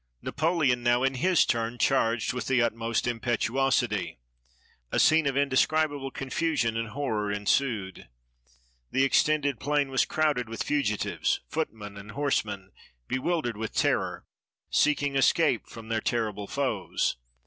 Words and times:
Napoleon 0.23 0.81
now, 0.81 1.03
in 1.03 1.13
his 1.13 1.45
turn, 1.45 1.77
charged 1.77 2.33
with 2.33 2.47
the 2.47 2.59
utmost 2.59 3.05
impetuosity. 3.05 4.17
A 4.91 4.97
scene 4.97 5.27
of 5.27 5.37
indescribable 5.37 6.09
confusion 6.09 6.73
225 6.73 6.79
EGYPT 6.79 6.89
and 6.89 6.97
horror 6.97 7.31
ensued. 7.31 8.09
The 8.89 9.03
extended 9.03 9.59
plain 9.59 9.91
was 9.91 10.05
crowded 10.05 10.49
with 10.49 10.63
fugitives— 10.63 11.41
footmen 11.51 11.97
and 11.97 12.13
horsemen, 12.13 12.71
bewildered 13.07 13.57
with 13.57 13.75
terror, 13.75 14.25
seeking 14.71 15.15
escape 15.15 15.67
from 15.67 15.89
their 15.89 16.01
terrible 16.01 16.47
foes. 16.47 17.17